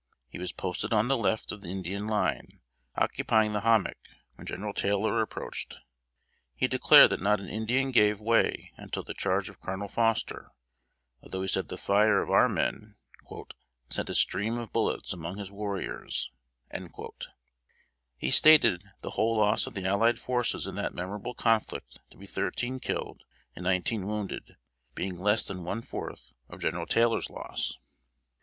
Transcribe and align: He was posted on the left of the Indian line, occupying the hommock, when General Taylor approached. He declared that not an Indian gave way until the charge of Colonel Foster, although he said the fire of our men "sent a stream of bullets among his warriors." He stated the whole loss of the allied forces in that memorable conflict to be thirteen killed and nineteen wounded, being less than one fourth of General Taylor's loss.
He 0.29 0.39
was 0.39 0.51
posted 0.51 0.93
on 0.93 1.09
the 1.09 1.15
left 1.15 1.51
of 1.51 1.61
the 1.61 1.67
Indian 1.69 2.07
line, 2.07 2.59
occupying 2.95 3.53
the 3.53 3.59
hommock, 3.59 3.99
when 4.33 4.47
General 4.47 4.73
Taylor 4.73 5.21
approached. 5.21 5.75
He 6.55 6.67
declared 6.67 7.11
that 7.11 7.21
not 7.21 7.39
an 7.39 7.49
Indian 7.49 7.91
gave 7.91 8.19
way 8.19 8.71
until 8.77 9.03
the 9.03 9.13
charge 9.13 9.47
of 9.47 9.61
Colonel 9.61 9.87
Foster, 9.87 10.49
although 11.21 11.43
he 11.43 11.47
said 11.47 11.67
the 11.67 11.77
fire 11.77 12.19
of 12.19 12.31
our 12.31 12.49
men 12.49 12.95
"sent 13.91 14.09
a 14.09 14.15
stream 14.15 14.57
of 14.57 14.73
bullets 14.73 15.13
among 15.13 15.37
his 15.37 15.51
warriors." 15.51 16.31
He 18.17 18.31
stated 18.31 18.83
the 19.01 19.11
whole 19.11 19.37
loss 19.37 19.67
of 19.67 19.75
the 19.75 19.85
allied 19.85 20.17
forces 20.19 20.65
in 20.65 20.73
that 20.77 20.95
memorable 20.95 21.35
conflict 21.35 21.99
to 22.09 22.17
be 22.17 22.25
thirteen 22.25 22.79
killed 22.79 23.21
and 23.55 23.65
nineteen 23.65 24.07
wounded, 24.07 24.55
being 24.95 25.19
less 25.19 25.45
than 25.45 25.63
one 25.63 25.83
fourth 25.83 26.33
of 26.49 26.59
General 26.59 26.87
Taylor's 26.87 27.29
loss. 27.29 27.77